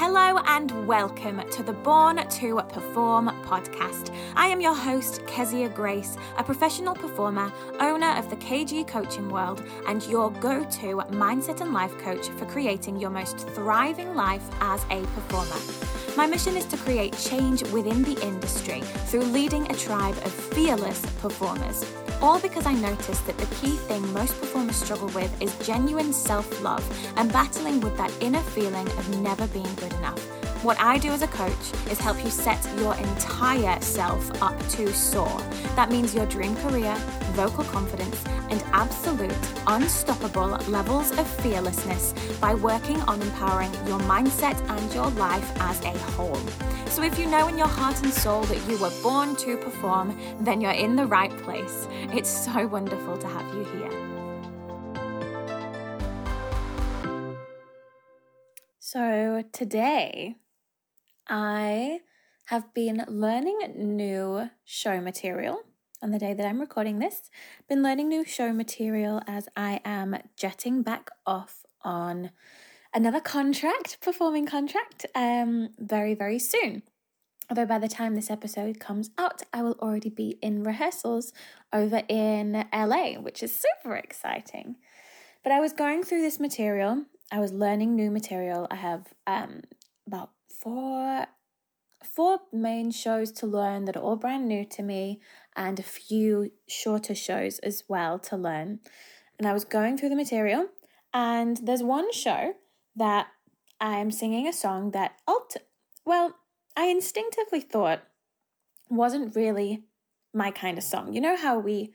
[0.00, 4.14] Hello and welcome to the Born to Perform podcast.
[4.36, 9.60] I am your host, Keziah Grace, a professional performer, owner of the KG Coaching World,
[9.88, 14.84] and your go to mindset and life coach for creating your most thriving life as
[14.84, 16.16] a performer.
[16.16, 21.04] My mission is to create change within the industry through leading a tribe of fearless
[21.20, 21.84] performers.
[22.20, 26.62] All because I noticed that the key thing most performers struggle with is genuine self
[26.62, 26.84] love
[27.16, 30.37] and battling with that inner feeling of never being good enough.
[30.62, 34.92] What I do as a coach is help you set your entire self up to
[34.92, 35.40] soar.
[35.76, 36.96] That means your dream career,
[37.34, 39.32] vocal confidence, and absolute
[39.68, 45.96] unstoppable levels of fearlessness by working on empowering your mindset and your life as a
[46.16, 46.40] whole.
[46.86, 50.18] So, if you know in your heart and soul that you were born to perform,
[50.40, 51.86] then you're in the right place.
[52.12, 54.18] It's so wonderful to have you here.
[58.80, 60.34] So, today
[61.28, 62.00] I
[62.46, 65.60] have been learning new show material
[66.02, 67.30] on the day that I'm recording this.
[67.68, 72.30] Been learning new show material as I am jetting back off on
[72.94, 76.82] another contract, performing contract, um, very, very soon.
[77.50, 81.34] Although by the time this episode comes out, I will already be in rehearsals
[81.74, 84.76] over in LA, which is super exciting.
[85.42, 88.66] But I was going through this material, I was learning new material.
[88.70, 89.60] I have um,
[90.06, 91.26] about four
[92.04, 95.20] four main shows to learn that are all brand new to me
[95.56, 98.78] and a few shorter shows as well to learn.
[99.38, 100.68] And I was going through the material
[101.12, 102.54] and there's one show
[102.94, 103.28] that
[103.80, 105.56] I'm singing a song that alt
[106.04, 106.36] well,
[106.76, 108.02] I instinctively thought
[108.88, 109.84] wasn't really
[110.32, 111.12] my kind of song.
[111.12, 111.92] You know how we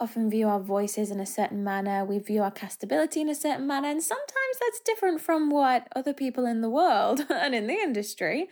[0.00, 3.66] often view our voices in a certain manner, we view our castability in a certain
[3.66, 7.74] manner, and sometimes that's different from what other people in the world and in the
[7.74, 8.48] industry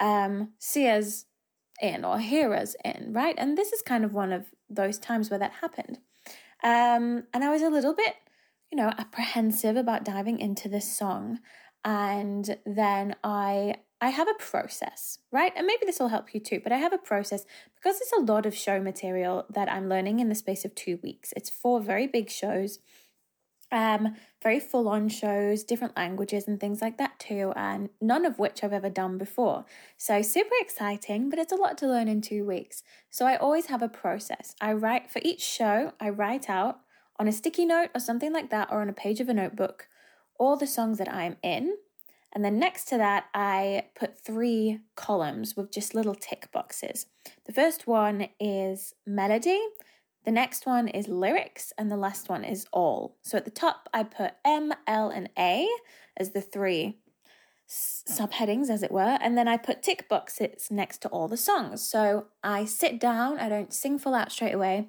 [0.00, 1.26] um, see us
[1.80, 3.34] in or hear us in, right?
[3.38, 5.98] And this is kind of one of those times where that happened.
[6.62, 8.14] Um, and I was a little bit,
[8.70, 11.40] you know, apprehensive about diving into this song.
[11.84, 15.52] And then I I have a process, right?
[15.56, 17.46] And maybe this will help you too, but I have a process
[17.76, 20.98] because it's a lot of show material that I'm learning in the space of two
[21.02, 21.32] weeks.
[21.34, 22.80] It's four very big shows
[23.72, 28.38] um, very full on shows, different languages and things like that too, and none of
[28.38, 29.64] which I've ever done before.
[29.96, 32.82] So, super exciting, but it's a lot to learn in two weeks.
[33.10, 34.54] So, I always have a process.
[34.60, 36.80] I write for each show, I write out
[37.18, 39.88] on a sticky note or something like that, or on a page of a notebook,
[40.38, 41.76] all the songs that I'm in.
[42.34, 47.06] And then next to that, I put three columns with just little tick boxes.
[47.44, 49.60] The first one is melody.
[50.24, 53.16] The next one is lyrics, and the last one is all.
[53.22, 55.68] So at the top, I put M, L, and A
[56.16, 56.98] as the three
[57.68, 61.82] subheadings, as it were, and then I put tick boxes next to all the songs.
[61.82, 64.88] So I sit down, I don't sing full out straight away.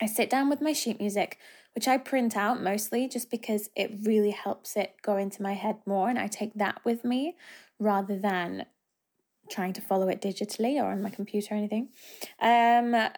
[0.00, 1.38] I sit down with my sheet music,
[1.74, 5.78] which I print out mostly just because it really helps it go into my head
[5.86, 7.36] more, and I take that with me
[7.78, 8.66] rather than
[9.50, 11.88] trying to follow it digitally or on my computer or anything.
[12.40, 13.10] Um,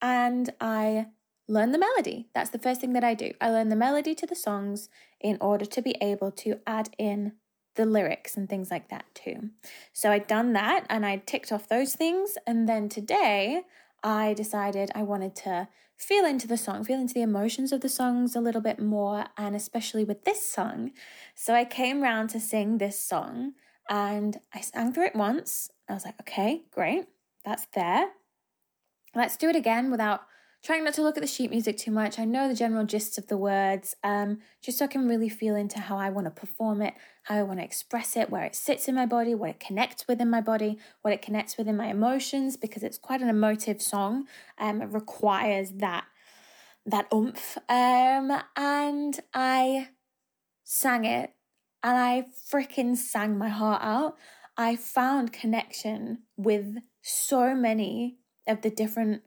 [0.00, 1.06] and I
[1.48, 2.28] learn the melody.
[2.34, 3.32] That's the first thing that I do.
[3.40, 4.88] I learn the melody to the songs
[5.20, 7.32] in order to be able to add in
[7.76, 9.50] the lyrics and things like that too.
[9.92, 12.38] So I'd done that and I'd ticked off those things.
[12.46, 13.62] And then today
[14.04, 17.88] I decided I wanted to feel into the song, feel into the emotions of the
[17.88, 20.92] songs a little bit more, and especially with this song.
[21.34, 23.54] So I came round to sing this song
[23.88, 25.70] and I sang through it once.
[25.88, 27.06] I was like, okay, great,
[27.44, 28.10] that's there.
[29.14, 30.22] Let's do it again without
[30.64, 32.18] trying not to look at the sheet music too much.
[32.18, 35.54] I know the general gist of the words, um, just so I can really feel
[35.54, 36.94] into how I want to perform it,
[37.24, 40.08] how I want to express it, where it sits in my body, what it connects
[40.08, 43.28] with in my body, what it connects with in my emotions, because it's quite an
[43.28, 44.26] emotive song.
[44.58, 46.04] Um, it requires that
[46.86, 47.58] that oomph.
[47.68, 49.88] Um, and I
[50.64, 51.30] sang it,
[51.82, 54.16] and I freaking sang my heart out.
[54.56, 58.16] I found connection with so many
[58.46, 59.22] of the different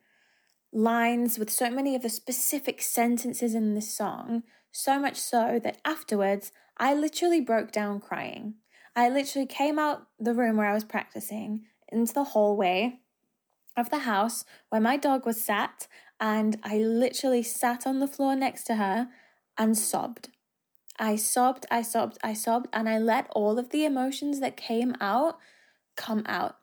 [0.74, 5.80] lines with so many of the specific sentences in this song, so much so that
[5.86, 8.56] afterwards I literally broke down crying.
[8.96, 13.00] I literally came out the room where I was practicing into the hallway
[13.75, 15.88] of the house where my dog was sat,
[16.19, 19.08] and I literally sat on the floor next to her
[19.58, 20.30] and sobbed.
[21.00, 24.96] I sobbed, I sobbed, I sobbed, and I let all of the emotions that came
[25.00, 25.38] out
[25.96, 26.56] come out.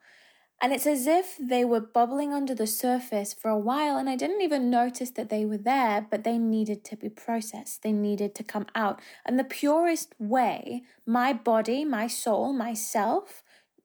[0.65, 4.17] And it's as if they were bubbling under the surface for a while, and I
[4.17, 7.83] didn't even notice that they were there, but they needed to be processed.
[7.83, 8.99] They needed to come out.
[9.27, 13.43] And the purest way my body, my soul, myself,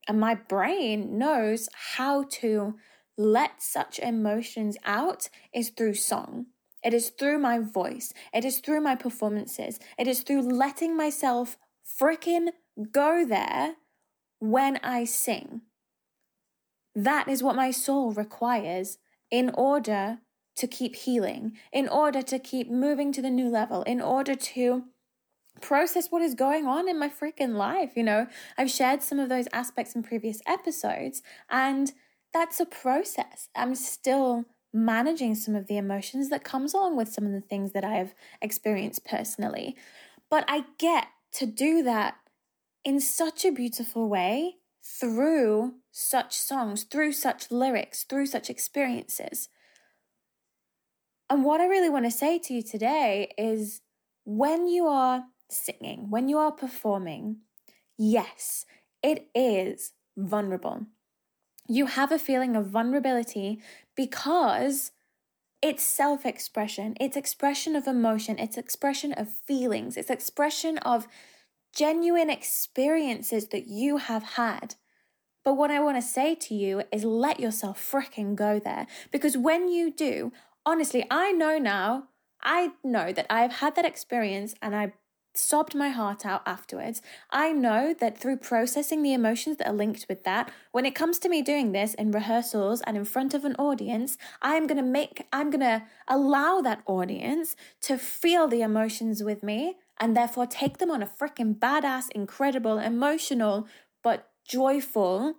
[0.08, 1.68] and my brain knows
[1.98, 2.76] how to
[3.18, 6.46] let such emotions out is through song.
[6.82, 8.14] It is through my voice.
[8.34, 9.82] It is through my performances.
[9.98, 12.52] It is through letting myself freaking
[12.94, 13.76] go there
[14.40, 15.64] when I sing.
[16.96, 18.98] That is what my soul requires
[19.32, 20.20] in order
[20.58, 24.84] to keep healing, in order to keep moving to the new level, in order to
[25.62, 27.92] process what is going on in my freaking life.
[27.96, 28.28] You know,
[28.58, 31.92] I've shared some of those aspects in previous episodes, and
[32.34, 33.50] that's a process.
[33.56, 37.72] I'm still managing some of the emotions that comes along with some of the things
[37.72, 39.76] that I've experienced personally.
[40.30, 42.16] But I get to do that
[42.86, 49.50] in such a beautiful way through such songs, through such lyrics, through such experiences.
[51.30, 53.82] And what I really want to say to you today is
[54.26, 57.38] when you are singing, when you are performing,
[57.98, 58.66] yes,
[59.04, 60.88] it is vulnerable.
[61.68, 63.62] You have a feeling of vulnerability
[63.96, 64.92] because
[65.62, 71.08] it's self expression, it's expression of emotion, it's expression of feelings, it's expression of
[71.76, 74.76] genuine experiences that you have had.
[75.44, 78.88] But what I want to say to you is let yourself fricking go there.
[79.12, 80.32] Because when you do,
[80.66, 82.10] honestly, I know now,
[82.42, 84.94] I know that I have had that experience and I
[85.34, 87.02] sobbed my heart out afterwards.
[87.32, 91.20] I know that through processing the emotions that are linked with that, when it comes
[91.20, 94.84] to me doing this in rehearsals and in front of an audience, I'm going to
[94.84, 100.46] make, I'm going to allow that audience to feel the emotions with me and therefore
[100.46, 103.68] take them on a freaking badass, incredible, emotional,
[104.04, 105.36] but joyful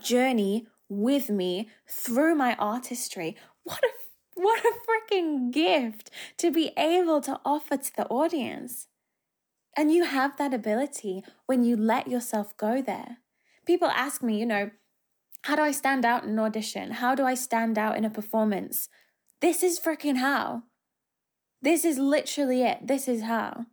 [0.00, 3.36] journey with me through my artistry.
[3.64, 3.88] What a
[4.34, 8.88] what a freaking gift to be able to offer to the audience.
[9.76, 13.18] And you have that ability when you let yourself go there.
[13.66, 14.70] People ask me, you know,
[15.42, 16.92] how do I stand out in an audition?
[16.92, 18.88] How do I stand out in a performance?
[19.40, 20.64] This is freaking how.
[21.60, 22.86] This is literally it.
[22.86, 23.66] This is how.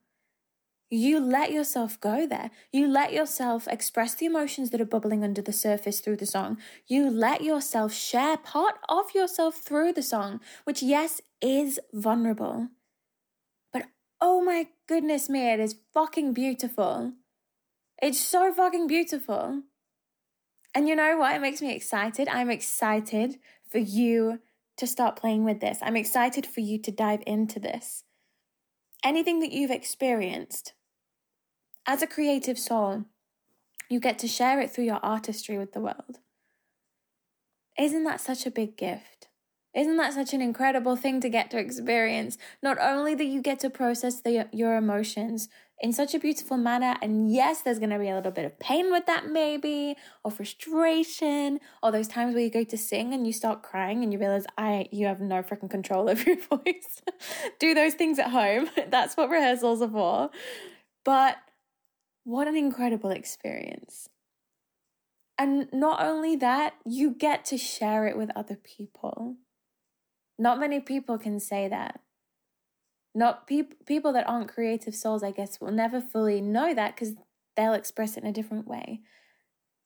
[0.92, 2.50] You let yourself go there.
[2.72, 6.58] You let yourself express the emotions that are bubbling under the surface through the song.
[6.88, 12.70] You let yourself share part of yourself through the song, which, yes, is vulnerable.
[13.72, 13.84] But
[14.20, 17.14] oh my goodness me, it is fucking beautiful.
[18.02, 19.62] It's so fucking beautiful.
[20.74, 21.36] And you know what?
[21.36, 22.28] It makes me excited.
[22.28, 23.38] I'm excited
[23.70, 24.40] for you
[24.78, 25.78] to start playing with this.
[25.84, 28.06] I'm excited for you to dive into this.
[29.04, 30.74] Anything that you've experienced
[31.90, 33.06] as a creative soul,
[33.90, 36.20] you get to share it through your artistry with the world.
[37.80, 39.28] Isn't that such a big gift?
[39.74, 42.38] Isn't that such an incredible thing to get to experience?
[42.62, 45.50] Not only that you get to process the, your emotions
[45.80, 48.60] in such a beautiful manner, and yes, there's going to be a little bit of
[48.60, 53.26] pain with that, maybe, or frustration, or those times where you go to sing and
[53.26, 57.02] you start crying and you realize I you have no freaking control over your voice.
[57.60, 58.70] Do those things at home.
[58.90, 60.30] That's what rehearsals are for.
[61.04, 61.38] But
[62.30, 64.08] what an incredible experience.
[65.36, 69.38] And not only that, you get to share it with other people.
[70.38, 72.02] Not many people can say that.
[73.16, 77.16] Not peop- people that aren't creative souls, I guess, will never fully know that because
[77.58, 79.02] they'll express it in a different way.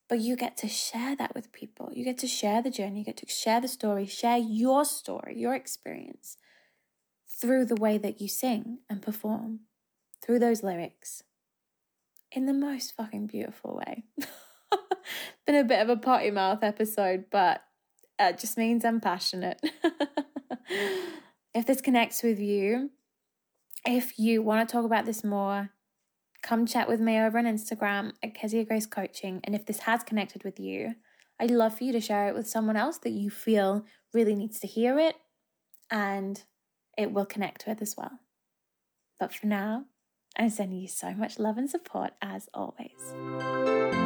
[0.10, 1.92] But you get to share that with people.
[1.94, 5.40] You get to share the journey, you get to share the story, share your story,
[5.40, 6.36] your experience
[7.26, 9.62] through the way that you sing and perform,
[10.22, 11.24] through those lyrics,
[12.34, 14.04] in the most fucking beautiful way.
[15.46, 17.62] Been a bit of a potty mouth episode, but
[18.20, 19.60] it just means I'm passionate.
[21.54, 22.92] if this connects with you,
[23.86, 25.70] if you want to talk about this more,
[26.42, 29.42] come chat with me over on Instagram at Keziah Grace Coaching.
[29.44, 30.96] And if this has connected with you,
[31.40, 34.60] I'd love for you to share it with someone else that you feel really needs
[34.60, 35.16] to hear it
[35.90, 36.42] and
[36.98, 38.20] it will connect with as well.
[39.20, 39.86] But for now,
[40.36, 44.03] I'm sending you so much love and support as always.